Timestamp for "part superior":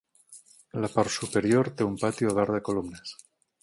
0.95-1.71